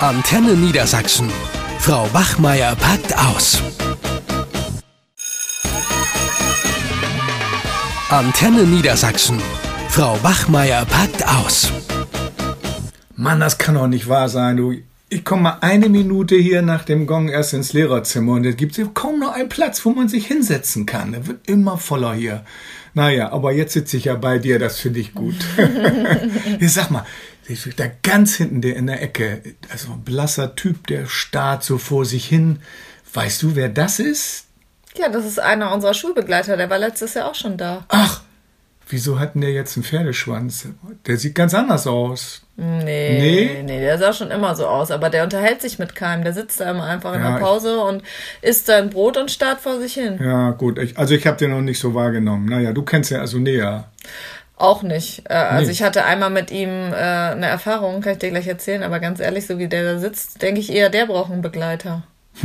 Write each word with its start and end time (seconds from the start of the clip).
Antenne 0.00 0.52
Niedersachsen. 0.52 1.30
Frau 1.78 2.06
Wachmeier 2.12 2.76
packt 2.76 3.16
aus. 3.16 3.62
Antenne 8.10 8.64
Niedersachsen. 8.64 9.40
Frau 9.88 10.22
Wachmeier 10.22 10.84
packt 10.84 11.26
aus. 11.26 11.72
Mann, 13.14 13.40
das 13.40 13.56
kann 13.56 13.76
doch 13.76 13.86
nicht 13.86 14.06
wahr 14.06 14.28
sein, 14.28 14.58
du. 14.58 14.74
Ich 15.08 15.24
komme 15.24 15.42
mal 15.42 15.58
eine 15.62 15.88
Minute 15.88 16.36
hier 16.36 16.60
nach 16.60 16.84
dem 16.84 17.06
Gong 17.06 17.30
erst 17.30 17.54
ins 17.54 17.72
Lehrerzimmer 17.72 18.32
und 18.32 18.44
es 18.44 18.56
gibt 18.58 18.78
kaum 18.92 19.20
noch 19.20 19.32
einen 19.32 19.48
Platz, 19.48 19.82
wo 19.86 19.92
man 19.92 20.08
sich 20.08 20.26
hinsetzen 20.26 20.84
kann. 20.84 21.12
Der 21.12 21.26
wird 21.26 21.48
immer 21.48 21.78
voller 21.78 22.12
hier. 22.12 22.44
Naja, 22.92 23.30
aber 23.30 23.52
jetzt 23.52 23.74
sitze 23.74 23.96
ich 23.96 24.06
ja 24.06 24.14
bei 24.14 24.38
dir, 24.38 24.58
das 24.58 24.78
finde 24.80 25.00
ich 25.00 25.14
gut. 25.14 25.36
sag 26.60 26.90
mal, 26.90 27.06
da 27.76 27.86
ganz 28.02 28.36
hinten 28.36 28.60
der 28.60 28.76
in 28.76 28.86
der 28.86 29.02
Ecke, 29.02 29.42
also 29.70 29.92
ein 29.92 30.02
blasser 30.02 30.56
Typ, 30.56 30.86
der 30.86 31.06
starrt 31.06 31.62
so 31.64 31.78
vor 31.78 32.04
sich 32.04 32.26
hin. 32.26 32.60
Weißt 33.12 33.42
du, 33.42 33.56
wer 33.56 33.68
das 33.68 33.98
ist? 33.98 34.46
Ja, 34.96 35.08
das 35.08 35.24
ist 35.24 35.38
einer 35.38 35.72
unserer 35.72 35.94
Schulbegleiter, 35.94 36.56
der 36.56 36.70
war 36.70 36.78
letztes 36.78 37.14
Jahr 37.14 37.30
auch 37.30 37.34
schon 37.34 37.56
da. 37.56 37.84
Ach, 37.88 38.22
wieso 38.88 39.18
hat 39.18 39.34
denn 39.34 39.42
der 39.42 39.52
jetzt 39.52 39.76
einen 39.76 39.84
Pferdeschwanz? 39.84 40.68
Der 41.06 41.16
sieht 41.16 41.34
ganz 41.34 41.54
anders 41.54 41.86
aus. 41.86 42.42
Nee, 42.58 43.18
nee, 43.18 43.62
nee, 43.62 43.80
der 43.80 43.98
sah 43.98 44.14
schon 44.14 44.30
immer 44.30 44.56
so 44.56 44.66
aus, 44.66 44.90
aber 44.90 45.10
der 45.10 45.24
unterhält 45.24 45.60
sich 45.60 45.78
mit 45.78 45.94
keinem. 45.94 46.24
Der 46.24 46.32
sitzt 46.32 46.58
da 46.58 46.70
immer 46.70 46.84
einfach 46.84 47.14
in 47.14 47.22
der 47.22 47.38
Pause 47.38 47.80
und 47.80 48.02
isst 48.40 48.64
sein 48.64 48.88
Brot 48.88 49.18
und 49.18 49.30
starrt 49.30 49.60
vor 49.60 49.78
sich 49.78 49.92
hin. 49.92 50.18
Ja, 50.18 50.52
gut. 50.52 50.78
Ich, 50.78 50.96
also 50.96 51.14
ich 51.14 51.26
habe 51.26 51.36
den 51.36 51.50
noch 51.50 51.60
nicht 51.60 51.78
so 51.78 51.94
wahrgenommen. 51.94 52.46
Naja, 52.46 52.72
du 52.72 52.82
kennst 52.82 53.10
ja 53.10 53.20
also 53.20 53.38
näher. 53.38 53.90
Auch 54.56 54.82
nicht. 54.82 55.24
Äh, 55.28 55.34
also 55.34 55.66
nee. 55.66 55.72
ich 55.72 55.82
hatte 55.82 56.04
einmal 56.04 56.30
mit 56.30 56.50
ihm 56.50 56.70
äh, 56.92 56.96
eine 56.96 57.46
Erfahrung, 57.46 58.00
kann 58.00 58.14
ich 58.14 58.18
dir 58.18 58.30
gleich 58.30 58.46
erzählen, 58.46 58.82
aber 58.82 59.00
ganz 59.00 59.20
ehrlich, 59.20 59.46
so 59.46 59.58
wie 59.58 59.68
der 59.68 59.84
da 59.84 59.98
sitzt, 59.98 60.40
denke 60.40 60.60
ich 60.60 60.72
eher, 60.72 60.88
der 60.88 61.06
braucht 61.06 61.30
einen 61.30 61.42
Begleiter. 61.42 62.02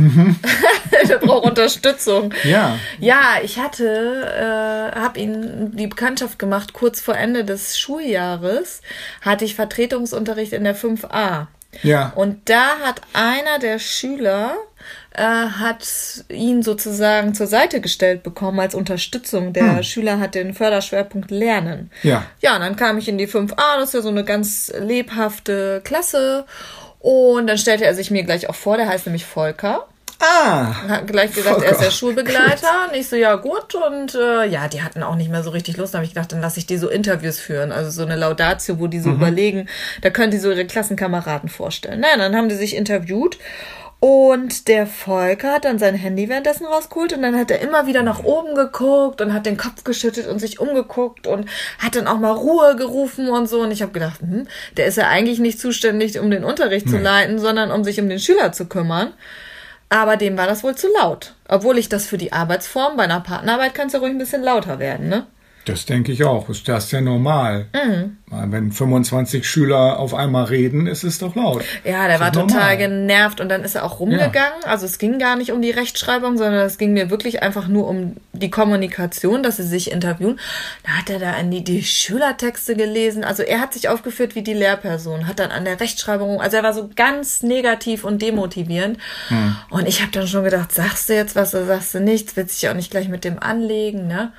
der 1.08 1.18
braucht 1.18 1.44
Unterstützung. 1.44 2.32
Ja. 2.44 2.78
Ja, 2.98 3.36
ich 3.42 3.58
hatte, 3.58 3.84
äh, 3.84 4.98
habe 4.98 5.18
ihn 5.20 5.72
die 5.74 5.86
Bekanntschaft 5.86 6.38
gemacht, 6.38 6.72
kurz 6.72 7.00
vor 7.00 7.16
Ende 7.16 7.44
des 7.44 7.78
Schuljahres 7.78 8.82
hatte 9.20 9.44
ich 9.44 9.54
Vertretungsunterricht 9.54 10.52
in 10.52 10.64
der 10.64 10.76
5a. 10.76 11.46
Ja. 11.82 12.12
Und 12.14 12.48
da 12.50 12.78
hat 12.84 13.00
einer 13.14 13.58
der 13.58 13.78
Schüler 13.78 14.56
äh, 15.14 15.22
hat 15.22 15.86
ihn 16.28 16.62
sozusagen 16.62 17.34
zur 17.34 17.46
Seite 17.46 17.80
gestellt 17.80 18.22
bekommen 18.22 18.60
als 18.60 18.74
Unterstützung. 18.74 19.52
Der 19.52 19.76
hm. 19.76 19.82
Schüler 19.82 20.20
hat 20.20 20.34
den 20.34 20.54
Förderschwerpunkt 20.54 21.30
Lernen. 21.30 21.90
Ja. 22.02 22.24
Ja, 22.40 22.54
und 22.56 22.60
dann 22.60 22.76
kam 22.76 22.98
ich 22.98 23.08
in 23.08 23.18
die 23.18 23.28
5a, 23.28 23.78
das 23.78 23.88
ist 23.88 23.94
ja 23.94 24.00
so 24.02 24.08
eine 24.08 24.24
ganz 24.24 24.72
lebhafte 24.78 25.80
Klasse. 25.84 26.46
Und 26.98 27.48
dann 27.48 27.58
stellte 27.58 27.84
er 27.84 27.94
sich 27.94 28.10
mir 28.10 28.22
gleich 28.22 28.48
auch 28.48 28.54
vor, 28.54 28.76
der 28.76 28.88
heißt 28.88 29.06
nämlich 29.06 29.26
Volker. 29.26 29.86
Ah. 30.22 30.88
Hat 30.88 31.08
gleich 31.08 31.32
gesagt, 31.32 31.56
Volker. 31.56 31.66
er 31.66 31.72
ist 31.72 31.82
der 31.82 31.90
Schulbegleiter. 31.90 32.68
Und 32.88 32.96
ich 32.96 33.08
so, 33.08 33.16
ja 33.16 33.34
gut. 33.34 33.74
Und 33.74 34.14
äh, 34.14 34.46
ja, 34.46 34.68
die 34.68 34.82
hatten 34.82 35.02
auch 35.02 35.16
nicht 35.16 35.30
mehr 35.30 35.42
so 35.42 35.50
richtig 35.50 35.76
Lust. 35.76 35.94
Da 35.94 35.98
habe 35.98 36.06
ich 36.06 36.14
gedacht, 36.14 36.30
dann 36.30 36.40
lasse 36.40 36.60
ich 36.60 36.66
die 36.66 36.76
so 36.76 36.88
Interviews 36.88 37.40
führen. 37.40 37.72
Also 37.72 37.90
so 37.90 38.02
eine 38.02 38.14
Laudatio, 38.14 38.78
wo 38.78 38.86
die 38.86 39.00
so 39.00 39.10
mhm. 39.10 39.16
überlegen, 39.16 39.68
da 40.00 40.10
können 40.10 40.30
die 40.30 40.38
so 40.38 40.50
ihre 40.50 40.64
Klassenkameraden 40.64 41.48
vorstellen. 41.48 42.00
Naja, 42.00 42.16
dann 42.18 42.36
haben 42.36 42.48
die 42.48 42.54
sich 42.54 42.76
interviewt. 42.76 43.36
Und 44.04 44.66
der 44.66 44.88
Volker 44.88 45.52
hat 45.52 45.64
dann 45.64 45.78
sein 45.78 45.94
Handy 45.94 46.28
währenddessen 46.28 46.66
rausgeholt 46.66 47.12
und 47.12 47.22
dann 47.22 47.38
hat 47.38 47.52
er 47.52 47.60
immer 47.60 47.86
wieder 47.86 48.02
nach 48.02 48.24
oben 48.24 48.56
geguckt 48.56 49.20
und 49.20 49.32
hat 49.32 49.46
den 49.46 49.56
Kopf 49.56 49.84
geschüttet 49.84 50.26
und 50.26 50.40
sich 50.40 50.58
umgeguckt 50.58 51.28
und 51.28 51.48
hat 51.78 51.94
dann 51.94 52.08
auch 52.08 52.18
mal 52.18 52.32
Ruhe 52.32 52.74
gerufen 52.74 53.28
und 53.28 53.48
so. 53.48 53.60
Und 53.60 53.70
ich 53.70 53.80
habe 53.80 53.92
gedacht, 53.92 54.20
hm, 54.20 54.48
der 54.76 54.86
ist 54.86 54.96
ja 54.96 55.06
eigentlich 55.06 55.38
nicht 55.38 55.60
zuständig, 55.60 56.18
um 56.18 56.32
den 56.32 56.42
Unterricht 56.42 56.86
nee. 56.86 56.92
zu 56.94 56.98
leiten, 56.98 57.38
sondern 57.38 57.70
um 57.70 57.84
sich 57.84 58.00
um 58.00 58.08
den 58.08 58.18
Schüler 58.18 58.50
zu 58.50 58.66
kümmern. 58.66 59.12
Aber 59.88 60.16
dem 60.16 60.36
war 60.36 60.48
das 60.48 60.64
wohl 60.64 60.74
zu 60.74 60.88
laut. 61.00 61.36
Obwohl 61.46 61.78
ich 61.78 61.88
das 61.88 62.04
für 62.04 62.18
die 62.18 62.32
Arbeitsform 62.32 62.96
bei 62.96 63.04
einer 63.04 63.20
Partnerarbeit 63.20 63.72
kann 63.72 63.86
es 63.86 63.92
ja 63.92 64.00
ruhig 64.00 64.10
ein 64.10 64.18
bisschen 64.18 64.42
lauter 64.42 64.80
werden, 64.80 65.10
ne? 65.10 65.28
Das 65.64 65.86
denke 65.86 66.10
ich 66.10 66.24
auch. 66.24 66.48
Ist 66.48 66.66
das 66.66 66.90
ja 66.90 67.00
normal? 67.00 67.66
Mhm. 67.72 68.16
Wenn 68.26 68.72
25 68.72 69.48
Schüler 69.48 69.98
auf 69.98 70.14
einmal 70.14 70.44
reden, 70.44 70.86
ist 70.86 71.04
es 71.04 71.18
doch 71.18 71.36
laut. 71.36 71.62
Ja, 71.84 72.08
der 72.08 72.18
war 72.18 72.32
total 72.32 72.76
genervt 72.76 73.40
und 73.40 73.48
dann 73.48 73.62
ist 73.62 73.74
er 73.74 73.84
auch 73.84 74.00
rumgegangen. 74.00 74.60
Ja. 74.62 74.68
Also 74.68 74.86
es 74.86 74.98
ging 74.98 75.18
gar 75.18 75.36
nicht 75.36 75.52
um 75.52 75.62
die 75.62 75.70
Rechtschreibung, 75.70 76.38
sondern 76.38 76.66
es 76.66 76.78
ging 76.78 76.94
mir 76.94 77.10
wirklich 77.10 77.42
einfach 77.42 77.68
nur 77.68 77.86
um 77.86 78.16
die 78.32 78.50
Kommunikation, 78.50 79.42
dass 79.42 79.58
sie 79.58 79.66
sich 79.66 79.92
interviewen. 79.92 80.40
Da 80.82 80.92
hat 80.92 81.10
er 81.10 81.18
da 81.18 81.34
in 81.36 81.50
die, 81.50 81.62
die 81.62 81.84
Schülertexte 81.84 82.74
gelesen. 82.74 83.22
Also 83.22 83.42
er 83.42 83.60
hat 83.60 83.74
sich 83.74 83.88
aufgeführt 83.88 84.34
wie 84.34 84.42
die 84.42 84.54
Lehrperson, 84.54 85.28
hat 85.28 85.38
dann 85.38 85.50
an 85.50 85.64
der 85.64 85.78
Rechtschreibung, 85.78 86.40
also 86.40 86.56
er 86.56 86.62
war 86.62 86.72
so 86.72 86.90
ganz 86.96 87.42
negativ 87.42 88.04
und 88.04 88.22
demotivierend. 88.22 88.98
Mhm. 89.28 89.56
Und 89.70 89.86
ich 89.86 90.00
habe 90.00 90.10
dann 90.10 90.26
schon 90.26 90.44
gedacht, 90.44 90.72
sagst 90.72 91.08
du 91.08 91.14
jetzt 91.14 91.36
was 91.36 91.54
oder 91.54 91.66
sagst 91.66 91.94
du 91.94 92.00
nichts? 92.00 92.34
Willst 92.34 92.60
dich 92.60 92.68
auch 92.68 92.74
nicht 92.74 92.90
gleich 92.90 93.08
mit 93.08 93.24
dem 93.24 93.38
anlegen, 93.38 94.08
ne? 94.08 94.32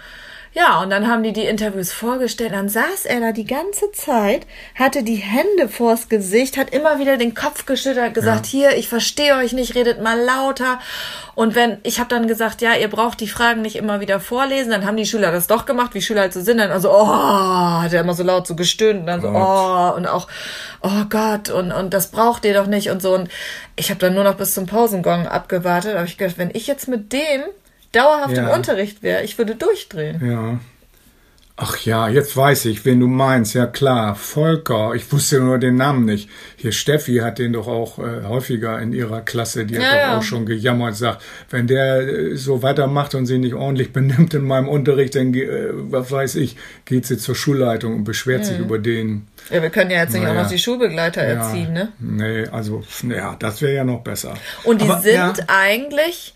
Ja, 0.56 0.84
und 0.84 0.92
dann 0.92 1.08
haben 1.08 1.24
die 1.24 1.34
die 1.34 1.46
Interviews 1.46 1.92
vorgestellt. 1.92 2.54
Dann 2.54 2.70
saß 2.70 3.06
er 3.06 3.20
da 3.20 3.32
die 3.32 3.46
ganze 3.46 3.92
Zeit, 3.92 4.46
hatte 4.76 5.02
die 5.02 5.16
Hände 5.16 5.68
vors 5.68 6.10
Gesicht, 6.10 6.58
hat 6.58 6.70
immer 6.70 7.00
wieder 7.00 7.18
den 7.18 7.34
Kopf 7.34 7.66
geschüttelt, 7.66 8.14
gesagt, 8.14 8.46
ja. 8.48 8.52
hier, 8.52 8.78
ich 8.78 8.88
verstehe 8.88 9.36
euch 9.36 9.54
nicht, 9.54 9.74
redet 9.74 10.00
mal 10.04 10.20
lauter. 10.20 10.80
Und 11.34 11.56
wenn, 11.56 11.80
ich 11.82 12.00
habe 12.00 12.10
dann 12.10 12.28
gesagt, 12.28 12.62
ja, 12.62 12.76
ihr 12.76 12.88
braucht 12.88 13.20
die 13.20 13.28
Fragen 13.28 13.64
nicht 13.64 13.76
immer 13.76 14.00
wieder 14.00 14.20
vorlesen, 14.20 14.70
dann 14.70 14.86
haben 14.86 14.98
die 14.98 15.08
Schüler 15.08 15.32
das 15.32 15.48
doch 15.48 15.66
gemacht, 15.66 15.96
wie 15.96 16.04
Schüler 16.04 16.22
halt 16.22 16.34
so 16.34 16.42
sind, 16.42 16.60
dann 16.60 16.70
also, 16.70 16.92
oh, 16.92 17.08
hat 17.08 17.92
er 17.92 18.02
immer 18.02 18.14
so 18.14 18.22
laut 18.22 18.46
so 18.46 18.56
gestöhnt 18.56 19.00
und 19.00 19.08
dann 19.08 19.22
so, 19.22 19.30
oh, 19.30 19.94
und 19.96 20.06
auch, 20.06 20.28
oh 20.82 21.06
Gott, 21.10 21.50
und, 21.50 21.72
und 21.72 21.96
das 21.96 22.12
braucht 22.12 22.46
ihr 22.46 22.54
doch 22.54 22.68
nicht 22.68 22.92
und 22.92 23.02
so. 23.02 23.16
Und 23.16 23.28
ich 23.76 23.90
habe 23.90 24.00
dann 24.00 24.14
nur 24.14 24.24
noch 24.24 24.36
bis 24.36 24.54
zum 24.54 24.68
Pausengong 24.68 25.26
abgewartet, 25.26 25.96
aber 25.96 26.06
ich 26.06 26.20
gedacht, 26.20 26.38
wenn 26.38 26.52
ich 26.54 26.68
jetzt 26.68 26.88
mit 26.88 27.12
dem 27.12 27.42
dauerhaft 27.94 28.36
ja. 28.36 28.50
im 28.50 28.50
Unterricht 28.50 29.04
wäre, 29.04 29.24
ich 29.24 29.38
würde 29.38 29.56
durchdrehen. 29.56 30.22
Ja. 30.26 30.60
Ach 31.56 31.78
ja, 31.86 32.10
jetzt 32.10 32.36
weiß 32.36 32.66
ich, 32.66 32.84
wen 32.84 33.00
du 33.00 33.06
meinst. 33.06 33.54
Ja 33.54 33.68
klar, 33.68 34.16
Volker. 34.16 34.96
Ich 34.96 35.12
wusste 35.12 35.40
nur 35.40 35.60
den 35.60 35.76
Namen 35.76 36.04
nicht. 36.04 36.28
Hier 36.56 36.72
Steffi 36.72 37.18
hat 37.18 37.38
den 37.38 37.54
doch 37.54 37.68
auch 37.68 38.00
äh, 38.00 38.24
häufiger 38.24 38.82
in 38.82 38.92
ihrer 38.92 39.22
Klasse. 39.22 39.64
Die 39.68 39.76
hat 39.76 39.84
ja, 39.84 39.92
doch 39.92 39.98
ja. 39.98 40.18
auch 40.18 40.24
schon 40.24 40.48
gejammert, 40.48 40.96
sagt, 40.96 41.22
wenn 41.52 41.68
der 41.68 42.00
äh, 42.00 42.36
so 42.38 42.64
weitermacht 42.64 43.14
und 43.14 43.28
sich 43.28 43.38
nicht 43.38 43.54
ordentlich 43.54 43.94
benimmt 43.94 44.34
in 44.34 44.48
meinem 44.48 44.68
Unterricht, 44.68 45.14
dann, 45.14 45.32
äh, 45.36 45.70
was 45.74 46.12
weiß 46.12 46.36
ich, 46.36 46.58
geht 46.86 47.06
sie 47.06 47.20
zur 47.20 47.36
Schulleitung 47.36 47.98
und 47.98 48.04
beschwert 48.04 48.42
mhm. 48.42 48.46
sich 48.46 48.58
über 48.58 48.80
den. 48.80 49.28
Ja, 49.52 49.62
wir 49.62 49.70
können 49.70 49.92
ja 49.92 50.00
jetzt 50.00 50.14
nicht 50.14 50.24
naja. 50.24 50.40
auch 50.40 50.44
noch 50.44 50.50
die 50.50 50.58
Schulbegleiter 50.58 51.22
erziehen, 51.22 51.72
ne? 51.72 51.90
Nee, 52.00 52.48
also, 52.48 52.82
ja, 53.08 53.36
das 53.38 53.62
wäre 53.62 53.76
ja 53.76 53.84
noch 53.84 54.02
besser. 54.02 54.34
Und 54.64 54.82
die 54.82 54.90
Aber, 54.90 55.02
sind 55.02 55.46
eigentlich 55.50 56.34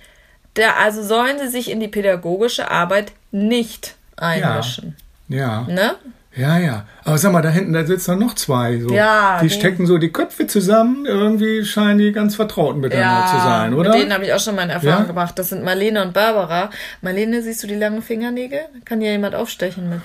da, 0.58 0.74
also 0.84 1.04
sollen 1.04 1.38
sie 1.40 1.48
sich 1.48 1.70
in 1.70 1.80
die 1.80 1.88
pädagogische 1.88 2.70
Arbeit 2.72 3.12
nicht 3.32 3.96
einmischen. 4.16 4.96
Ja. 5.28 5.66
ja. 5.68 5.74
Ne? 5.74 5.96
Ja, 6.36 6.60
ja. 6.60 6.86
Aber 7.04 7.18
sag 7.18 7.32
mal, 7.32 7.42
da 7.42 7.50
hinten, 7.50 7.74
da 7.74 7.84
sitzen 7.84 8.20
noch 8.20 8.36
zwei. 8.36 8.80
So. 8.80 8.94
Ja. 8.94 9.40
Die, 9.42 9.48
die 9.48 9.54
stecken 9.54 9.88
so 9.88 9.98
die 9.98 10.12
Köpfe 10.12 10.46
zusammen. 10.46 11.06
Irgendwie 11.06 11.66
scheinen 11.66 11.98
die 11.98 12.12
ganz 12.12 12.36
vertraut 12.36 12.78
miteinander 12.78 13.26
ja, 13.26 13.32
zu 13.32 13.44
sein, 13.44 13.74
oder? 13.74 13.90
Mit 13.90 14.02
denen 14.02 14.14
habe 14.14 14.26
ich 14.26 14.34
auch 14.34 14.40
schon 14.40 14.56
meine 14.56 14.74
Erfahrung 14.74 15.02
ja? 15.02 15.08
gemacht. 15.08 15.40
Das 15.40 15.50
sind 15.50 15.64
Marlene 15.64 16.04
und 16.04 16.14
Barbara. 16.14 16.70
Marlene, 17.02 17.42
siehst 17.42 17.64
du 17.64 17.68
die 17.68 17.76
langen 17.76 18.04
Fingernägel? 18.04 18.60
Kann 18.86 19.02
hier 19.02 19.12
jemand 19.12 19.34
aufstechen 19.34 19.90
mit? 19.90 20.02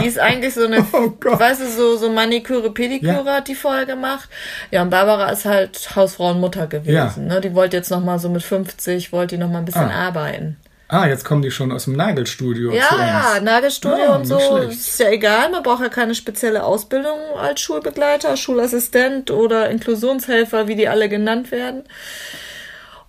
Die 0.00 0.06
ist 0.06 0.18
eigentlich 0.18 0.54
so 0.54 0.64
eine, 0.64 0.84
oh 0.92 1.12
weißt 1.22 1.60
du, 1.60 1.66
so, 1.66 1.96
so 1.96 2.10
Maniküre, 2.10 2.72
Pediküre 2.72 3.24
ja. 3.26 3.34
hat 3.36 3.48
die 3.48 3.54
vorher 3.54 3.86
gemacht. 3.86 4.28
Ja, 4.70 4.82
und 4.82 4.90
Barbara 4.90 5.30
ist 5.30 5.44
halt 5.44 5.94
Hausfrau 5.94 6.30
und 6.30 6.40
Mutter 6.40 6.66
gewesen. 6.66 7.28
Ja. 7.28 7.34
Ne? 7.34 7.40
Die 7.40 7.54
wollte 7.54 7.76
jetzt 7.76 7.90
noch 7.90 8.02
mal 8.02 8.18
so 8.18 8.28
mit 8.28 8.42
50, 8.42 9.12
wollte 9.12 9.36
die 9.36 9.40
noch 9.40 9.50
mal 9.50 9.58
ein 9.58 9.64
bisschen 9.64 9.90
ah. 9.90 10.08
arbeiten. 10.08 10.56
Ah, 10.88 11.06
jetzt 11.06 11.24
kommen 11.24 11.40
die 11.40 11.52
schon 11.52 11.70
aus 11.70 11.84
dem 11.84 11.94
Nagelstudio. 11.94 12.72
Ja, 12.72 12.88
ja, 12.98 13.40
Nagelstudio 13.40 13.96
ja, 13.96 14.16
und 14.16 14.24
so. 14.24 14.56
Ist 14.56 14.98
ja 14.98 15.08
egal, 15.10 15.48
man 15.50 15.62
braucht 15.62 15.82
ja 15.82 15.88
keine 15.88 16.16
spezielle 16.16 16.64
Ausbildung 16.64 17.16
als 17.40 17.60
Schulbegleiter, 17.60 18.36
Schulassistent 18.36 19.30
oder 19.30 19.70
Inklusionshelfer, 19.70 20.66
wie 20.66 20.74
die 20.74 20.88
alle 20.88 21.08
genannt 21.08 21.52
werden. 21.52 21.84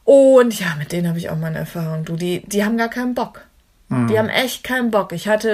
Und 0.04 0.60
ja, 0.60 0.76
mit 0.78 0.92
denen 0.92 1.08
habe 1.08 1.18
ich 1.18 1.32
auch 1.32 1.38
meine 1.38 1.58
Erfahrung. 1.58 2.06
Du, 2.06 2.18
die, 2.18 2.44
die 2.46 2.64
haben 2.64 2.78
gar 2.78 2.90
keinen 2.90 3.16
Bock. 3.16 3.46
Mhm. 3.92 4.08
Die 4.08 4.18
haben 4.18 4.30
echt 4.30 4.64
keinen 4.64 4.90
Bock. 4.90 5.12
Ich 5.12 5.28
hatte 5.28 5.52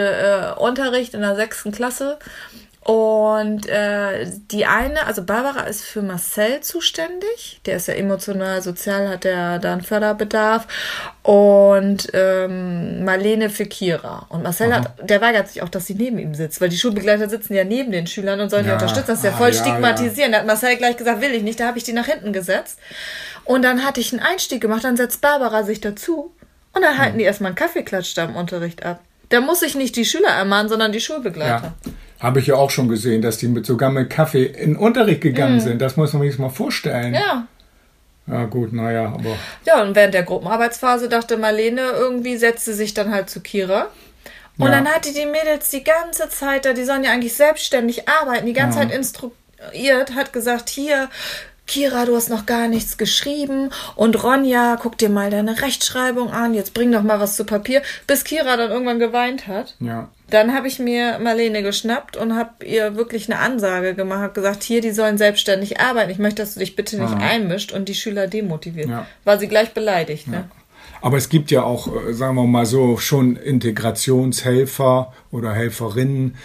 äh, 0.57 0.59
Unterricht 0.59 1.13
in 1.13 1.21
der 1.21 1.35
sechsten 1.35 1.71
Klasse 1.71 2.17
und 2.87 3.67
äh, 3.67 4.25
die 4.49 4.65
eine, 4.65 5.05
also 5.07 5.21
Barbara 5.21 5.63
ist 5.63 5.83
für 5.83 6.01
Marcel 6.01 6.61
zuständig. 6.61 7.59
Der 7.65 7.75
ist 7.75 7.89
ja 7.89 7.95
emotional, 7.95 8.61
sozial, 8.61 9.09
hat 9.09 9.25
er 9.25 9.59
da 9.59 9.73
einen 9.73 9.81
Förderbedarf. 9.81 10.67
Und 11.21 12.07
ähm, 12.13 13.03
Marlene 13.03 13.49
für 13.49 13.65
Kira. 13.65 14.25
Und 14.29 14.43
Marcel 14.43 14.71
Aha. 14.71 14.79
hat, 14.79 15.09
der 15.09 15.19
weigert 15.19 15.49
sich 15.49 15.61
auch, 15.61 15.67
dass 15.67 15.85
sie 15.85 15.95
neben 15.95 16.17
ihm 16.17 16.33
sitzt, 16.33 16.61
weil 16.61 16.69
die 16.69 16.77
Schulbegleiter 16.77 17.27
sitzen 17.27 17.55
ja 17.55 17.65
neben 17.65 17.91
den 17.91 18.07
Schülern 18.07 18.39
und 18.39 18.49
sollen 18.49 18.65
ja. 18.65 18.77
die 18.77 18.81
unterstützen. 18.81 19.07
Das 19.07 19.17
ist 19.17 19.25
ja 19.25 19.31
ah, 19.31 19.37
voll 19.37 19.51
ja, 19.51 19.59
stigmatisieren. 19.59 20.31
Ja. 20.31 20.37
Da 20.37 20.39
hat 20.43 20.47
Marcel 20.47 20.77
gleich 20.77 20.95
gesagt, 20.95 21.19
will 21.19 21.33
ich 21.33 21.43
nicht, 21.43 21.59
da 21.59 21.67
habe 21.67 21.77
ich 21.77 21.83
die 21.83 21.91
nach 21.91 22.05
hinten 22.05 22.31
gesetzt. 22.31 22.79
Und 23.43 23.63
dann 23.63 23.83
hatte 23.83 23.99
ich 23.99 24.13
einen 24.13 24.21
Einstieg 24.21 24.61
gemacht, 24.61 24.85
dann 24.85 24.95
setzt 24.95 25.19
Barbara 25.19 25.63
sich 25.63 25.81
dazu. 25.81 26.31
Und 26.73 26.81
dann 26.83 26.97
halten 26.97 27.17
die 27.17 27.23
erstmal 27.23 27.49
einen 27.49 27.55
Kaffeeklatsch 27.55 28.15
da 28.15 28.25
im 28.25 28.35
Unterricht 28.35 28.85
ab. 28.85 29.01
Da 29.29 29.41
muss 29.41 29.61
ich 29.61 29.75
nicht 29.75 29.95
die 29.95 30.05
Schüler 30.05 30.29
ermahnen, 30.29 30.69
sondern 30.69 30.91
die 30.91 31.01
Schulbegleiter. 31.01 31.73
Ja. 31.85 31.91
Habe 32.19 32.39
ich 32.39 32.47
ja 32.47 32.55
auch 32.55 32.69
schon 32.69 32.87
gesehen, 32.87 33.21
dass 33.21 33.37
die 33.37 33.47
mit 33.47 33.65
sogar 33.65 33.89
mit 33.91 34.09
Kaffee 34.09 34.45
in 34.45 34.75
Unterricht 34.75 35.21
gegangen 35.21 35.55
Mhm. 35.55 35.59
sind. 35.61 35.81
Das 35.81 35.97
muss 35.97 36.13
man 36.13 36.21
sich 36.23 36.39
mal 36.39 36.49
vorstellen. 36.49 37.13
Ja. 37.13 37.47
Ja, 38.29 38.45
gut, 38.45 38.73
naja, 38.73 39.05
aber. 39.05 39.37
Ja, 39.65 39.81
und 39.83 39.95
während 39.95 40.13
der 40.13 40.23
Gruppenarbeitsphase 40.23 41.07
dachte 41.09 41.37
Marlene 41.37 41.81
irgendwie, 41.81 42.35
setzte 42.37 42.73
sich 42.73 42.93
dann 42.93 43.13
halt 43.13 43.29
zu 43.29 43.39
Kira. 43.41 43.87
Und 44.57 44.65
Ja. 44.65 44.71
dann 44.71 44.87
hat 44.87 45.05
die 45.05 45.13
die 45.13 45.25
Mädels 45.25 45.69
die 45.69 45.83
ganze 45.83 46.27
Zeit 46.29 46.65
da, 46.65 46.73
die 46.73 46.83
sollen 46.83 47.03
ja 47.03 47.11
eigentlich 47.11 47.35
selbstständig 47.35 48.09
arbeiten, 48.09 48.45
die 48.45 48.53
ganze 48.53 48.79
Zeit 48.79 48.91
instruiert, 48.91 50.15
hat 50.15 50.33
gesagt, 50.33 50.69
hier, 50.69 51.09
Kira, 51.67 52.05
du 52.05 52.15
hast 52.15 52.29
noch 52.29 52.45
gar 52.45 52.67
nichts 52.67 52.97
geschrieben 52.97 53.69
und 53.95 54.23
Ronja, 54.23 54.77
guck 54.81 54.97
dir 54.97 55.09
mal 55.09 55.29
deine 55.29 55.61
Rechtschreibung 55.61 56.31
an, 56.31 56.53
jetzt 56.53 56.73
bring 56.73 56.91
doch 56.91 57.03
mal 57.03 57.19
was 57.19 57.35
zu 57.35 57.43
Papier, 57.43 57.81
bis 58.07 58.23
Kira 58.23 58.55
dann 58.55 58.71
irgendwann 58.71 58.99
geweint 58.99 59.47
hat. 59.47 59.75
Ja. 59.79 60.09
Dann 60.29 60.53
habe 60.53 60.67
ich 60.67 60.79
mir 60.79 61.19
Marlene 61.19 61.63
geschnappt 61.63 62.17
und 62.17 62.35
habe 62.35 62.65
ihr 62.65 62.95
wirklich 62.95 63.29
eine 63.29 63.39
Ansage 63.39 63.95
gemacht, 63.95 64.19
habe 64.19 64.33
gesagt, 64.33 64.63
hier, 64.63 64.81
die 64.81 64.91
sollen 64.91 65.17
selbstständig 65.17 65.79
arbeiten. 65.79 66.11
Ich 66.11 66.19
möchte, 66.19 66.41
dass 66.41 66.53
du 66.53 66.59
dich 66.59 66.75
bitte 66.75 67.01
nicht 67.01 67.13
einmischt 67.13 67.71
und 67.71 67.87
die 67.87 67.95
Schüler 67.95 68.27
demotiviert. 68.27 68.89
Ja. 68.89 69.05
War 69.23 69.37
sie 69.37 69.47
gleich 69.47 69.73
beleidigt, 69.73 70.27
ne? 70.27 70.49
Aber 71.01 71.17
es 71.17 71.29
gibt 71.29 71.51
ja 71.51 71.63
auch, 71.63 71.87
äh, 71.87 72.13
sagen 72.13 72.35
wir 72.35 72.45
mal 72.45 72.65
so, 72.65 72.97
schon 72.97 73.35
Integrationshelfer 73.35 75.13
oder 75.31 75.53
Helferinnen, 75.53 76.35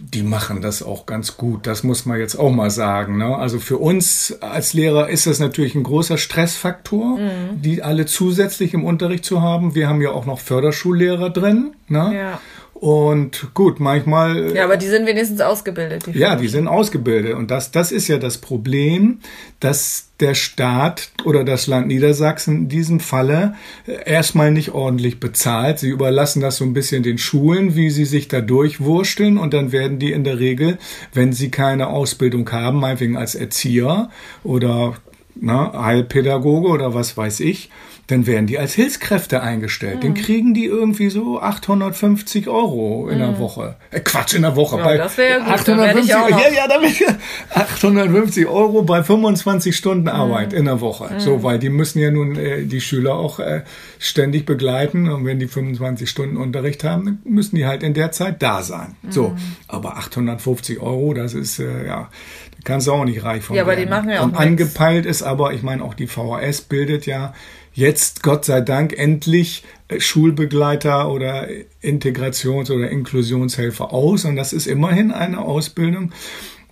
die 0.00 0.22
machen 0.22 0.60
das 0.62 0.82
auch 0.82 1.06
ganz 1.06 1.36
gut. 1.36 1.66
Das 1.66 1.82
muss 1.82 2.06
man 2.06 2.18
jetzt 2.18 2.36
auch 2.36 2.50
mal 2.50 2.70
sagen. 2.70 3.18
Ne? 3.18 3.36
Also 3.36 3.58
für 3.58 3.78
uns 3.78 4.36
als 4.40 4.72
Lehrer 4.72 5.08
ist 5.08 5.26
das 5.26 5.38
natürlich 5.40 5.74
ein 5.74 5.82
großer 5.82 6.16
Stressfaktor, 6.18 7.18
Mhm. 7.18 7.62
die 7.62 7.82
alle 7.82 8.06
zusätzlich 8.06 8.74
im 8.74 8.84
Unterricht 8.84 9.24
zu 9.24 9.42
haben. 9.42 9.74
Wir 9.74 9.88
haben 9.88 10.00
ja 10.00 10.10
auch 10.10 10.26
noch 10.26 10.40
Förderschullehrer 10.40 11.30
drin. 11.30 11.74
Ne? 11.88 12.12
Ja. 12.16 12.40
Und 12.74 13.54
gut, 13.54 13.78
manchmal 13.78 14.54
Ja, 14.54 14.64
aber 14.64 14.76
die 14.76 14.88
sind 14.88 15.06
wenigstens 15.06 15.40
ausgebildet. 15.40 16.06
Die 16.06 16.18
ja, 16.18 16.34
die 16.34 16.48
sind 16.48 16.66
ausgebildet. 16.66 17.34
Und 17.34 17.50
das, 17.50 17.70
das 17.70 17.92
ist 17.92 18.08
ja 18.08 18.18
das 18.18 18.38
Problem, 18.38 19.20
dass 19.60 20.08
der 20.20 20.34
Staat 20.34 21.10
oder 21.24 21.44
das 21.44 21.66
Land 21.66 21.86
Niedersachsen 21.86 22.56
in 22.56 22.68
diesem 22.68 23.00
Falle 23.00 23.54
äh, 23.86 24.10
erstmal 24.10 24.50
nicht 24.50 24.72
ordentlich 24.72 25.20
bezahlt. 25.20 25.78
Sie 25.78 25.88
überlassen 25.88 26.40
das 26.40 26.56
so 26.56 26.64
ein 26.64 26.74
bisschen 26.74 27.04
den 27.04 27.18
Schulen, 27.18 27.76
wie 27.76 27.90
sie 27.90 28.04
sich 28.04 28.26
da 28.28 28.40
durchwursteln. 28.40 29.38
Und 29.38 29.54
dann 29.54 29.70
werden 29.70 30.00
die 30.00 30.12
in 30.12 30.24
der 30.24 30.40
Regel, 30.40 30.78
wenn 31.12 31.32
sie 31.32 31.50
keine 31.50 31.86
Ausbildung 31.86 32.50
haben, 32.50 32.80
meinetwegen 32.80 33.16
als 33.16 33.36
Erzieher 33.36 34.10
oder 34.42 34.96
na, 35.34 35.72
Heilpädagoge 35.84 36.68
oder 36.68 36.94
was 36.94 37.16
weiß 37.16 37.40
ich, 37.40 37.70
dann 38.06 38.26
werden 38.26 38.46
die 38.46 38.58
als 38.58 38.74
Hilfskräfte 38.74 39.42
eingestellt. 39.42 40.04
Dann 40.04 40.12
kriegen 40.12 40.52
die 40.52 40.66
irgendwie 40.66 41.08
so 41.08 41.40
850 41.40 42.48
Euro 42.48 43.08
in 43.08 43.18
der 43.18 43.38
Woche. 43.38 43.76
Äh, 43.90 44.00
Quatsch, 44.00 44.34
in 44.34 44.42
der 44.42 44.56
Woche. 44.56 44.78
Ja, 44.78 44.96
das 44.98 45.16
wär 45.16 45.38
ja 45.38 45.38
gut, 45.38 45.66
da 45.66 45.78
werd 45.78 46.04
ich 46.04 46.14
auch 46.14 46.28
noch. 46.28 46.38
ja, 46.38 46.52
ja, 46.52 46.68
damit 46.68 47.02
850 47.54 48.46
Euro 48.46 48.82
bei 48.82 49.02
25 49.02 49.74
Stunden 49.74 50.08
Arbeit 50.08 50.52
in 50.52 50.66
der 50.66 50.82
Woche. 50.82 51.14
So, 51.18 51.42
weil 51.42 51.58
die 51.58 51.70
müssen 51.70 51.98
ja 51.98 52.10
nun 52.10 52.36
äh, 52.36 52.64
die 52.64 52.82
Schüler 52.82 53.14
auch 53.14 53.38
äh, 53.38 53.62
ständig 53.98 54.44
begleiten 54.44 55.08
und 55.08 55.24
wenn 55.24 55.38
die 55.38 55.48
25 55.48 56.08
Stunden 56.08 56.36
Unterricht 56.36 56.84
haben, 56.84 57.06
dann 57.06 57.18
müssen 57.24 57.56
die 57.56 57.64
halt 57.64 57.82
in 57.82 57.94
der 57.94 58.12
Zeit 58.12 58.42
da 58.42 58.62
sein. 58.62 58.96
So, 59.08 59.34
aber 59.66 59.96
850 59.96 60.80
Euro, 60.80 61.14
das 61.14 61.32
ist 61.32 61.58
äh, 61.58 61.86
ja, 61.86 62.10
da 62.50 62.53
kannst 62.64 62.86
du 62.86 62.92
auch 62.92 63.04
nicht 63.04 63.22
reich 63.22 63.42
von 63.44 63.54
Ja, 63.56 63.62
aber 63.62 63.72
die 63.76 63.80
werden. 63.82 63.90
machen 63.90 64.10
ja 64.10 64.20
auch 64.20 64.24
Und 64.24 64.32
nichts. 64.32 64.44
angepeilt 64.46 65.06
ist 65.06 65.22
aber, 65.22 65.52
ich 65.52 65.62
meine, 65.62 65.84
auch 65.84 65.94
die 65.94 66.06
VHS 66.06 66.62
bildet 66.62 67.06
ja 67.06 67.34
jetzt 67.72 68.22
Gott 68.22 68.44
sei 68.44 68.60
Dank 68.60 68.92
endlich 68.96 69.64
äh, 69.88 70.00
Schulbegleiter 70.00 71.10
oder 71.10 71.48
Integrations- 71.82 72.70
oder 72.70 72.90
Inklusionshelfer 72.90 73.92
aus. 73.92 74.24
Und 74.24 74.36
das 74.36 74.52
ist 74.52 74.66
immerhin 74.66 75.10
eine 75.10 75.40
Ausbildung, 75.40 76.12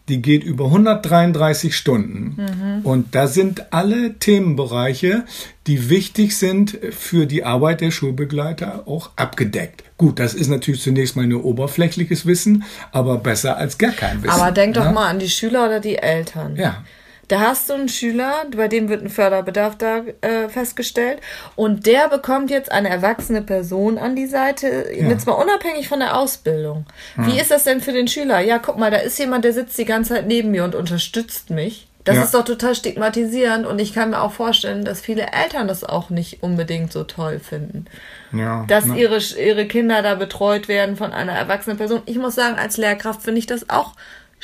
die 0.09 0.21
geht 0.21 0.43
über 0.45 0.67
133 0.67 1.77
Stunden. 1.77 2.37
Mhm. 2.37 2.85
Und 2.85 3.15
da 3.15 3.27
sind 3.29 3.73
alle 3.73 4.19
Themenbereiche, 4.19 5.25
die 5.67 5.91
wichtig 5.91 6.37
sind 6.37 6.79
für 6.91 7.27
die 7.27 7.45
Arbeit 7.45 7.81
der 7.81 7.91
Schulbegleiter, 7.93 8.83
auch 8.87 9.11
abgedeckt. 9.17 9.85
Gut, 10.03 10.19
das 10.19 10.35
ist 10.35 10.49
natürlich 10.49 10.83
zunächst 10.83 11.15
mal 11.15 11.29
nur 11.29 11.45
oberflächliches 11.45 12.27
Wissen, 12.27 12.65
aber 12.91 13.19
besser 13.19 13.57
als 13.57 13.79
gar 13.79 13.93
kein 13.93 14.21
Wissen. 14.25 14.35
Aber 14.35 14.51
denk 14.51 14.75
doch 14.75 14.87
ne? 14.87 14.91
mal 14.91 15.09
an 15.09 15.21
die 15.21 15.29
Schüler 15.29 15.67
oder 15.67 15.79
die 15.79 15.97
Eltern. 15.97 16.57
Ja. 16.57 16.83
Da 17.29 17.39
hast 17.39 17.71
du 17.71 17.75
einen 17.75 17.89
Schüler, 17.89 18.47
bei 18.51 18.67
dem 18.67 18.89
wird 18.89 19.05
ein 19.05 19.11
Förderbedarf 19.11 19.79
da 19.79 19.99
äh, 20.21 20.49
festgestellt 20.49 21.21
und 21.55 21.87
der 21.87 22.09
bekommt 22.09 22.51
jetzt 22.51 22.73
eine 22.73 22.89
erwachsene 22.89 23.43
Person 23.43 23.97
an 23.97 24.17
die 24.17 24.27
Seite, 24.27 24.89
jetzt 24.93 25.29
mal 25.29 25.35
unabhängig 25.35 25.87
von 25.87 26.01
der 26.01 26.19
Ausbildung. 26.19 26.85
Wie 27.15 27.39
ist 27.39 27.53
das 27.53 27.63
denn 27.63 27.81
für 27.81 27.93
den 27.93 28.09
Schüler? 28.09 28.41
Ja, 28.41 28.59
guck 28.59 28.79
mal, 28.79 28.91
da 28.91 28.97
ist 28.97 29.21
jemand, 29.21 29.45
der 29.45 29.53
sitzt 29.53 29.79
die 29.79 29.85
ganze 29.85 30.15
Zeit 30.15 30.27
neben 30.27 30.51
mir 30.51 30.65
und 30.65 30.75
unterstützt 30.75 31.51
mich. 31.51 31.87
Das 32.05 32.17
Ja. 32.17 32.25
ist 32.25 32.35
doch 32.35 32.45
total 32.45 32.75
stigmatisierend 32.75 33.65
und 33.65 33.79
ich 33.79 33.93
kann 33.95 34.11
mir 34.11 34.21
auch 34.23 34.33
vorstellen, 34.33 34.85
dass 34.85 35.01
viele 35.01 35.27
Eltern 35.33 35.69
das 35.69 35.85
auch 35.85 36.11
nicht 36.11 36.43
unbedingt 36.43 36.93
so 36.93 37.05
toll 37.05 37.39
finden. 37.39 37.85
Ja, 38.33 38.65
Dass 38.67 38.87
ne? 38.87 38.99
ihre, 38.99 39.19
ihre 39.19 39.67
Kinder 39.67 40.03
da 40.03 40.15
betreut 40.17 40.67
werden 40.67 40.97
von 40.97 41.13
einer 41.13 41.33
erwachsenen 41.33 41.77
Person. 41.77 42.03
Ich 42.07 42.19
muss 42.19 42.35
sagen, 42.35 42.57
als 42.59 42.77
Lehrkraft 42.77 43.23
finde 43.23 43.39
ich 43.39 43.47
das 43.47 43.71
auch 43.71 43.93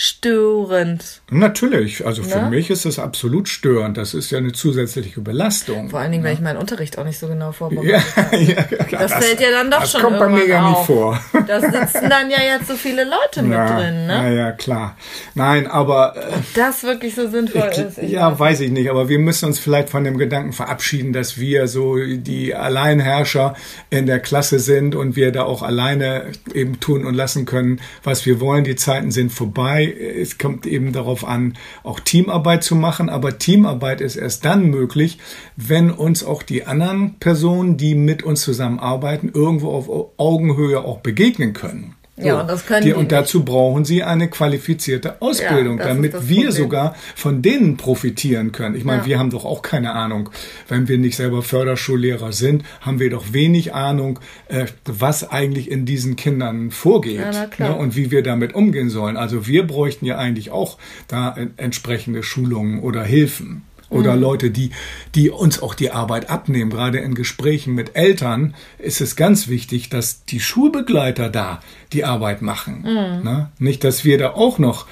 störend. 0.01 1.23
Natürlich, 1.29 2.07
also 2.07 2.23
für 2.23 2.39
Ne? 2.39 2.51
mich 2.51 2.71
ist 2.71 2.85
das 2.85 3.01
absolut 3.01 3.49
störend. 3.49 3.97
Das 3.97 4.15
ist 4.15 4.31
ja 4.31 4.39
eine 4.39 4.53
zusätzliche 4.53 5.21
Belastung. 5.21 5.91
Vor 5.91 5.99
allen 5.99 6.13
Dingen, 6.13 6.23
weil 6.23 6.35
ich 6.35 6.41
meinen 6.41 6.57
Unterricht 6.57 6.99
auch 6.99 7.05
nicht 7.05 7.19
so 7.19 7.27
genau 7.27 7.51
vorbereite. 7.51 7.89
Ja, 8.31 8.39
ja, 8.39 8.65
ja, 8.91 8.99
Das, 8.99 9.13
fällt 9.13 9.41
ja 9.41 9.51
dann 9.51 9.73
doch 9.73 9.81
das 9.81 9.91
schon 9.91 10.03
kommt 10.03 10.21
bei 10.21 10.29
mir 10.29 10.45
irgendwann 10.45 10.63
gar 10.63 10.71
nicht 10.71 10.87
vor. 10.87 11.21
Da 11.49 11.61
sitzen 11.61 12.09
dann 12.09 12.31
ja 12.31 12.39
jetzt 12.41 12.69
so 12.69 12.75
viele 12.75 13.03
Leute 13.03 13.43
mit 13.43 13.53
ja, 13.59 13.77
drin, 13.77 14.09
ja, 14.09 14.23
ne? 14.23 14.37
ja, 14.37 14.53
klar. 14.53 14.97
Nein, 15.35 15.67
aber 15.67 16.15
äh, 16.17 16.21
Das 16.55 16.85
wirklich 16.85 17.17
so 17.17 17.29
sinnvoll 17.29 17.69
ist. 17.77 17.99
Ich 17.99 18.13
ja, 18.13 18.39
weiß 18.39 18.61
ich 18.61 18.71
nicht, 18.71 18.89
aber 18.91 19.09
wir 19.09 19.19
müssen 19.19 19.47
uns 19.47 19.59
vielleicht 19.59 19.91
von 19.91 20.05
dem 20.05 20.17
Gedanken 20.17 20.53
verabschieden, 20.53 21.13
dass 21.13 21.39
wir 21.39 21.67
so 21.67 21.97
die 21.99 22.55
Alleinherrscher 22.55 23.57
in 23.91 24.07
der 24.07 24.21
Klasse 24.21 24.61
sind 24.61 24.95
und 24.95 25.17
wir 25.17 25.33
da 25.33 25.43
auch 25.43 25.63
alleine 25.65 26.27
eben 26.55 26.79
tun 26.79 27.05
und 27.05 27.15
lassen 27.15 27.47
können, 27.47 27.81
was 28.05 28.27
wir 28.27 28.39
wollen. 28.39 28.63
Die 28.63 28.77
Zeiten 28.77 29.11
sind 29.11 29.33
vorbei. 29.33 29.88
Es 29.91 30.39
kommt 30.39 30.67
eben 30.67 30.93
darauf 30.93 31.25
an, 31.27 31.55
auch 31.83 32.01
Teamarbeit 32.01 32.65
zu 32.65 32.75
machen, 32.75 33.09
aber 33.09 33.39
Teamarbeit 33.39 34.01
ist 34.01 34.17
erst 34.17 34.45
dann 34.45 34.71
möglich, 34.71 35.19
wenn 35.57 35.91
uns 35.91 36.25
auch 36.25 36.43
die 36.43 36.67
anderen 36.67 37.15
Personen, 37.19 37.77
die 37.77 37.95
mit 37.95 38.23
uns 38.23 38.43
zusammenarbeiten, 38.43 39.31
irgendwo 39.33 39.71
auf 39.71 39.89
Augenhöhe 40.19 40.85
auch 40.85 41.01
begegnen 41.01 41.53
können. 41.53 41.98
Ja, 42.27 42.41
und 42.41 42.49
das 42.49 42.67
können 42.67 42.83
die, 42.83 42.89
die 42.89 42.95
Und 42.95 43.13
dazu 43.13 43.45
brauchen 43.45 43.85
sie 43.85 44.03
eine 44.03 44.29
qualifizierte 44.29 45.21
Ausbildung, 45.23 45.79
ist 45.79 45.87
damit 45.87 46.29
wir 46.29 46.53
sogar 46.53 46.95
von 47.15 47.43
denen 47.43 47.77
profitieren 47.77 48.53
können. 48.53 48.75
Ich 48.75 48.85
meine, 48.85 49.03
Ja. 49.03 49.07
wir 49.07 49.19
haben 49.19 49.31
doch 49.31 49.45
auch 49.45 49.63
keine 49.63 49.93
Ahnung. 49.93 50.31
Wenn 50.69 50.89
wir 50.89 50.99
nicht 50.99 51.17
selber 51.17 51.43
Förderschullehrer 51.43 52.33
sind, 52.33 52.65
haben 52.81 52.99
wir 53.01 53.11
doch 53.11 53.33
wenig 53.33 53.75
Ahnung, 53.75 54.19
äh, 54.49 54.67
was 54.85 55.31
eigentlich 55.31 55.71
in 55.71 55.85
diesen 55.87 56.17
Kindern 56.17 56.71
vorgeht 56.71 57.21
Ja, 57.21 57.31
na 57.33 57.47
klar. 57.47 57.71
ne, 57.71 57.77
und 57.77 57.97
wie 57.97 58.11
wir 58.11 58.23
damit 58.23 58.55
umgehen 58.55 58.91
sollen. 58.91 59.17
Also 59.17 59.47
wir 59.47 59.67
bräuchten 59.67 60.05
ja 60.07 60.19
eigentlich 60.19 60.51
auch 60.51 60.79
da 61.07 61.37
entsprechende 61.57 62.23
Schulungen 62.23 62.81
oder 62.81 63.03
Hilfen. 63.05 63.63
Oder 63.91 64.15
Mhm. 64.17 64.21
Leute, 64.21 64.51
die, 64.51 64.71
die 65.15 65.31
uns 65.31 65.63
auch 65.63 65.75
die 65.75 65.91
Arbeit 65.91 66.29
abnehmen. 66.31 66.71
Gerade 66.71 66.99
in 66.99 67.15
Gesprächen 67.15 67.75
mit 67.75 67.97
Eltern 67.97 68.55
ist 68.79 69.01
es 69.01 69.17
ganz 69.17 69.49
wichtig, 69.49 69.89
dass 69.89 70.25
die 70.25 70.41
Schulbegleiter 70.41 71.29
da 71.31 71.61
die 71.93 72.05
Arbeit 72.05 72.43
machen. 72.43 72.81
Mhm. 72.83 73.25
Ne? 73.25 73.51
Nicht, 73.59 73.83
dass 73.85 74.05
wir 74.05 74.19
da 74.19 74.35
auch 74.35 74.59
noch 74.59 74.87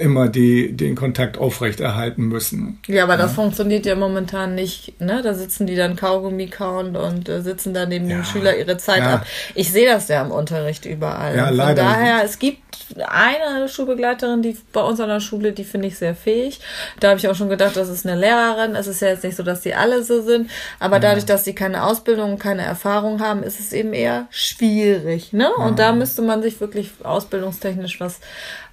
immer 0.00 0.28
die, 0.28 0.72
den 0.76 0.94
Kontakt 0.94 1.38
aufrechterhalten 1.38 2.28
müssen. 2.28 2.78
Ja, 2.86 3.02
aber 3.02 3.16
das 3.16 3.32
funktioniert 3.34 3.84
ja 3.84 3.96
momentan 3.96 4.54
nicht. 4.54 5.00
Ne? 5.00 5.22
Da 5.22 5.34
sitzen 5.34 5.66
die 5.66 5.74
dann 5.74 5.96
Kaugummi 5.96 6.46
kauen 6.46 6.94
und 6.96 7.28
äh, 7.28 7.42
sitzen 7.42 7.74
da 7.74 7.84
neben 7.86 8.08
Ja. 8.08 8.18
dem 8.18 8.24
Schüler 8.24 8.56
ihre 8.56 8.76
Zeit 8.76 9.00
Ja. 9.00 9.14
ab. 9.14 9.26
Ich 9.56 9.72
sehe 9.72 9.86
das 9.88 10.06
ja 10.08 10.22
im 10.22 10.30
Unterricht 10.30 10.84
überall. 10.86 11.36
Ja, 11.36 11.48
Von 11.48 11.56
leider. 11.56 11.82
daher, 11.82 12.22
es 12.24 12.38
gibt 12.38 12.58
eine 13.08 13.68
Schulbegleiterin, 13.68 14.42
die 14.42 14.56
bei 14.72 14.82
uns 14.82 15.00
an 15.00 15.08
der 15.08 15.20
Schule, 15.20 15.52
die 15.52 15.64
finde 15.64 15.88
ich 15.88 15.98
sehr 15.98 16.14
fähig. 16.14 16.60
Da 17.00 17.08
habe 17.08 17.18
ich 17.18 17.28
auch 17.28 17.34
schon 17.34 17.48
gedacht, 17.48 17.76
das 17.76 17.88
ist 17.88 18.06
eine 18.06 18.18
Lehrerin. 18.18 18.74
Es 18.74 18.86
ist 18.86 19.00
ja 19.00 19.08
jetzt 19.08 19.24
nicht 19.24 19.36
so, 19.36 19.42
dass 19.42 19.60
die 19.60 19.74
alle 19.74 20.02
so 20.02 20.22
sind, 20.22 20.50
aber 20.78 21.00
dadurch, 21.00 21.26
dass 21.26 21.44
die 21.44 21.54
keine 21.54 21.84
Ausbildung 21.84 22.32
und 22.32 22.38
keine 22.38 22.62
Erfahrung 22.62 23.20
haben, 23.20 23.42
ist 23.42 23.60
es 23.60 23.72
eben 23.72 23.92
eher 23.92 24.26
schwierig. 24.30 25.32
Ne? 25.32 25.52
Und 25.54 25.78
da 25.78 25.92
müsste 25.92 26.22
man 26.22 26.42
sich 26.42 26.60
wirklich 26.60 26.90
ausbildungstechnisch 27.02 28.00
was 28.00 28.20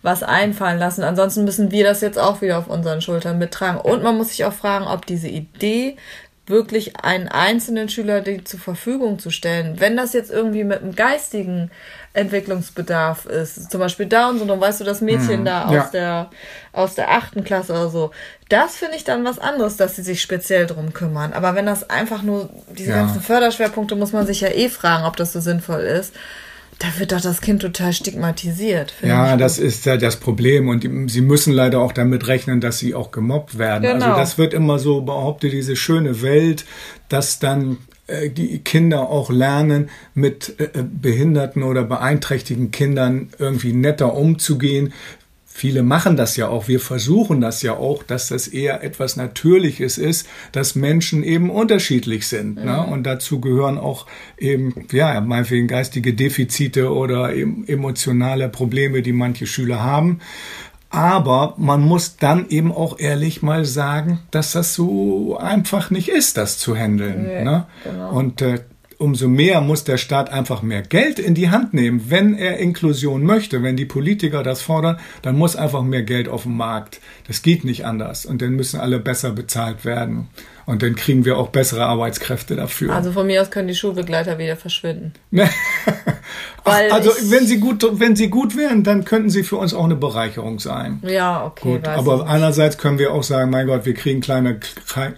was 0.03 0.21
einfallen 0.21 0.77
lassen. 0.77 1.03
Ansonsten 1.03 1.45
müssen 1.45 1.71
wir 1.71 1.85
das 1.85 2.01
jetzt 2.01 2.19
auch 2.19 2.41
wieder 2.41 2.59
auf 2.59 2.67
unseren 2.67 3.01
Schultern 3.01 3.39
mittragen. 3.39 3.79
Und 3.79 4.03
man 4.03 4.17
muss 4.17 4.29
sich 4.29 4.45
auch 4.45 4.53
fragen, 4.53 4.85
ob 4.85 5.05
diese 5.05 5.29
Idee 5.29 5.97
wirklich 6.45 6.97
einen 6.97 7.29
einzelnen 7.29 7.87
Schüler 7.87 8.19
die 8.21 8.43
zur 8.43 8.59
Verfügung 8.59 9.17
zu 9.17 9.29
stellen, 9.29 9.79
wenn 9.79 9.95
das 9.95 10.11
jetzt 10.13 10.29
irgendwie 10.29 10.63
mit 10.65 10.81
einem 10.81 10.93
geistigen 10.93 11.71
Entwicklungsbedarf 12.13 13.25
ist, 13.25 13.71
zum 13.71 13.79
Beispiel 13.79 14.05
Down-Syndrom, 14.07 14.59
weißt 14.59 14.81
du, 14.81 14.83
das 14.83 15.01
Mädchen 15.01 15.45
da 15.45 15.65
aus 15.65 15.69
Mhm. 15.69 15.75
Ja. 15.75 15.89
der 15.91 16.29
aus 16.73 16.95
der 16.95 17.11
achten 17.11 17.43
Klasse 17.43 17.71
oder 17.73 17.89
so, 17.89 18.11
das 18.49 18.75
finde 18.75 18.95
ich 18.97 19.03
dann 19.03 19.23
was 19.25 19.39
anderes, 19.39 19.77
dass 19.77 19.95
sie 19.95 20.03
sich 20.03 20.21
speziell 20.21 20.65
drum 20.67 20.93
kümmern. 20.93 21.33
Aber 21.33 21.55
wenn 21.55 21.65
das 21.65 21.89
einfach 21.89 22.21
nur 22.23 22.49
diese 22.77 22.91
Ja. 22.91 22.97
ganzen 22.97 23.21
Förderschwerpunkte, 23.21 23.95
muss 23.95 24.11
man 24.11 24.25
sich 24.25 24.41
ja 24.41 24.49
eh 24.49 24.69
fragen, 24.69 25.05
ob 25.05 25.15
das 25.15 25.33
so 25.33 25.39
sinnvoll 25.39 25.81
ist. 25.81 26.13
Da 26.79 26.87
wird 26.97 27.11
doch 27.11 27.21
das 27.21 27.41
Kind 27.41 27.61
total 27.61 27.93
stigmatisiert. 27.93 28.93
Ja, 29.01 29.37
das 29.37 29.59
ist 29.59 29.85
ja 29.85 29.97
das 29.97 30.17
Problem 30.17 30.67
und 30.67 30.83
die, 30.83 31.05
sie 31.07 31.21
müssen 31.21 31.53
leider 31.53 31.79
auch 31.79 31.91
damit 31.91 32.27
rechnen, 32.27 32.61
dass 32.61 32.79
sie 32.79 32.95
auch 32.95 33.11
gemobbt 33.11 33.57
werden. 33.57 33.85
Also 33.85 33.97
genau. 33.97 34.05
Also 34.07 34.19
das 34.19 34.37
wird 34.37 34.53
immer 34.53 34.79
so 34.79 35.01
behauptet, 35.01 35.53
diese 35.53 35.75
schöne 35.75 36.21
Welt, 36.21 36.65
dass 37.09 37.39
dann 37.39 37.77
äh, 38.07 38.29
die 38.29 38.59
Kinder 38.59 39.09
auch 39.09 39.29
lernen, 39.29 39.89
mit 40.13 40.59
äh, 40.59 40.83
behinderten 40.83 41.63
oder 41.63 41.83
beeinträchtigten 41.83 42.71
Kindern 42.71 43.29
irgendwie 43.39 43.73
netter 43.73 44.15
umzugehen. 44.15 44.93
Viele 45.55 45.83
machen 45.83 46.17
das 46.17 46.35
ja 46.35 46.47
auch, 46.47 46.67
wir 46.67 46.79
versuchen 46.79 47.39
das 47.39 47.61
ja 47.61 47.73
auch, 47.77 48.01
dass 48.01 48.29
das 48.29 48.47
eher 48.47 48.83
etwas 48.83 49.17
Natürliches 49.17 49.99
ist, 49.99 50.27
dass 50.51 50.73
Menschen 50.73 51.23
eben 51.23 51.51
unterschiedlich 51.51 52.27
sind. 52.27 52.55
Ne? 52.55 52.61
Mhm. 52.61 52.67
Ne? 52.67 52.85
Und 52.87 53.03
dazu 53.03 53.39
gehören 53.39 53.77
auch 53.77 54.07
eben, 54.39 54.73
ja, 54.91 55.21
meinetwegen 55.21 55.67
geistige 55.67 56.15
Defizite 56.15 56.91
oder 56.91 57.35
eben 57.35 57.67
emotionale 57.67 58.49
Probleme, 58.49 59.03
die 59.03 59.13
manche 59.13 59.45
Schüler 59.45 59.83
haben. 59.83 60.21
Aber 60.89 61.53
man 61.57 61.81
muss 61.81 62.17
dann 62.17 62.49
eben 62.49 62.71
auch 62.71 62.97
ehrlich 62.97 63.43
mal 63.43 63.63
sagen, 63.63 64.21
dass 64.31 64.53
das 64.53 64.73
so 64.73 65.37
einfach 65.37 65.91
nicht 65.91 66.09
ist, 66.09 66.35
das 66.37 66.57
zu 66.57 66.75
handeln. 66.75 67.27
Nee, 67.27 67.43
ne? 67.43 67.67
genau. 67.83 68.11
Und 68.11 68.41
äh, 68.41 68.61
umso 69.03 69.27
mehr 69.27 69.59
muss 69.59 69.83
der 69.83 69.97
Staat 69.97 70.29
einfach 70.31 70.61
mehr 70.61 70.81
Geld 70.81 71.19
in 71.19 71.35
die 71.35 71.49
Hand 71.49 71.73
nehmen, 71.73 72.05
wenn 72.09 72.35
er 72.35 72.59
Inklusion 72.59 73.25
möchte. 73.25 73.61
Wenn 73.61 73.75
die 73.75 73.85
Politiker 73.85 74.43
das 74.43 74.61
fordern, 74.61 74.97
dann 75.21 75.37
muss 75.37 75.57
einfach 75.57 75.83
mehr 75.83 76.03
Geld 76.03 76.29
auf 76.29 76.43
den 76.43 76.55
Markt. 76.55 77.01
Das 77.27 77.41
geht 77.41 77.65
nicht 77.65 77.85
anders. 77.85 78.25
Und 78.25 78.41
dann 78.41 78.53
müssen 78.53 78.79
alle 78.79 78.99
besser 78.99 79.31
bezahlt 79.31 79.83
werden. 79.83 80.29
Und 80.65 80.81
dann 80.81 80.95
kriegen 80.95 81.25
wir 81.25 81.37
auch 81.37 81.49
bessere 81.49 81.85
Arbeitskräfte 81.85 82.55
dafür. 82.55 82.93
Also 82.93 83.11
von 83.11 83.27
mir 83.27 83.41
aus 83.41 83.51
können 83.51 83.67
die 83.67 83.75
Schulbegleiter 83.75 84.37
wieder 84.37 84.55
verschwinden. 84.55 85.13
Ach, 86.65 86.79
also 86.91 87.11
wenn 87.29 87.45
sie 87.45 87.59
gut, 87.59 87.85
wenn 87.99 88.15
sie 88.15 88.29
gut 88.29 88.55
wären, 88.55 88.83
dann 88.83 89.03
könnten 89.03 89.29
sie 89.29 89.43
für 89.43 89.57
uns 89.57 89.73
auch 89.73 89.83
eine 89.83 89.97
Bereicherung 89.97 90.59
sein. 90.59 91.01
Ja, 91.03 91.45
okay. 91.45 91.73
Gut, 91.73 91.87
aber 91.87 92.27
einerseits 92.27 92.77
können 92.77 92.99
wir 92.99 93.13
auch 93.13 93.23
sagen, 93.23 93.51
mein 93.51 93.67
Gott, 93.67 93.85
wir 93.85 93.93
kriegen 93.93 94.21
kleine, 94.21 94.59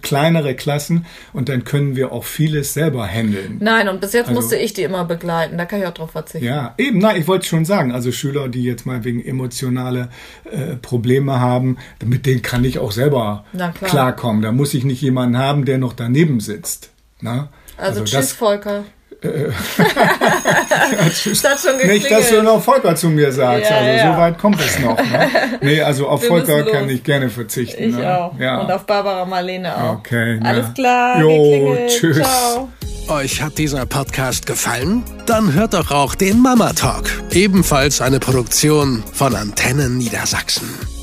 kleinere 0.02 0.54
Klassen 0.54 1.06
und 1.32 1.48
dann 1.48 1.62
können 1.62 1.94
wir 1.94 2.10
auch 2.10 2.24
vieles 2.24 2.74
selber 2.74 3.06
handeln. 3.06 3.58
Nein, 3.60 3.88
und 3.88 4.00
bis 4.00 4.12
jetzt 4.12 4.28
also, 4.28 4.40
musste 4.40 4.56
ich 4.56 4.72
die 4.72 4.82
immer 4.82 5.04
begleiten. 5.04 5.56
Da 5.56 5.66
kann 5.66 5.80
ich 5.80 5.86
auch 5.86 5.94
drauf 5.94 6.10
verzichten. 6.10 6.46
Ja, 6.46 6.74
eben. 6.78 6.98
Nein, 6.98 7.16
ich 7.16 7.28
wollte 7.28 7.46
schon 7.46 7.64
sagen, 7.64 7.92
also 7.92 8.10
Schüler, 8.10 8.48
die 8.48 8.64
jetzt 8.64 8.84
mal 8.84 9.04
wegen 9.04 9.24
emotionale 9.24 10.08
äh, 10.50 10.74
Probleme 10.76 11.38
haben, 11.38 11.78
mit 12.04 12.26
denen 12.26 12.42
kann 12.42 12.64
ich 12.64 12.80
auch 12.80 12.90
selber 12.90 13.44
klar. 13.52 13.72
klarkommen. 13.72 14.42
Da 14.42 14.50
muss 14.50 14.74
ich 14.74 14.84
nicht 14.84 15.00
jemanden 15.00 15.35
haben, 15.36 15.64
der 15.64 15.78
noch 15.78 15.92
daneben 15.92 16.40
sitzt. 16.40 16.90
Na? 17.20 17.48
Also, 17.76 18.00
also 18.00 18.04
tschüss, 18.04 18.12
das, 18.12 18.32
Volker. 18.32 18.84
Äh, 19.22 19.50
tschüss. 21.10 21.42
Das 21.42 21.62
schon 21.62 21.76
nicht, 21.88 22.10
dass 22.10 22.30
du 22.30 22.42
noch 22.42 22.62
Volker 22.62 22.94
zu 22.94 23.08
mir 23.08 23.32
sagst. 23.32 23.70
Ja, 23.70 23.76
also 23.76 23.90
ja. 23.90 24.12
so 24.12 24.18
weit 24.18 24.38
kommt 24.38 24.60
es 24.60 24.78
noch. 24.78 24.96
Ne? 24.96 25.30
Nee, 25.62 25.80
also 25.80 26.08
auf 26.08 26.22
Wir 26.22 26.28
Volker 26.28 26.64
kann 26.64 26.88
ich 26.88 27.02
gerne 27.02 27.30
verzichten. 27.30 27.82
Ich 27.82 27.96
ne? 27.96 28.18
auch. 28.18 28.38
Ja. 28.38 28.60
Und 28.60 28.70
auf 28.70 28.84
Barbara 28.86 29.24
Marlene 29.24 29.76
auch. 29.76 29.98
Okay. 29.98 30.40
Alles 30.42 30.74
klar. 30.74 31.20
Jo, 31.20 31.76
tschüss. 31.88 32.18
Ciao. 32.18 32.68
Euch 33.08 33.40
hat 33.40 33.56
dieser 33.58 33.86
Podcast 33.86 34.46
gefallen? 34.46 35.04
Dann 35.26 35.52
hört 35.52 35.74
doch 35.74 35.92
auch 35.92 36.16
den 36.16 36.40
Mama 36.40 36.72
Talk. 36.72 37.04
Ebenfalls 37.30 38.00
eine 38.00 38.18
Produktion 38.18 39.04
von 39.12 39.36
Antennen 39.36 39.96
Niedersachsen. 39.96 40.95